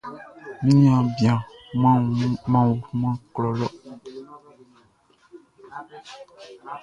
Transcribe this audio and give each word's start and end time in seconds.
Mi 0.63 0.69
niaan 0.79 1.07
bian, 1.15 1.39
mʼan 1.79 1.97
wunman 2.17 2.69
wɔ 3.35 3.47
lɔ. 3.59 3.67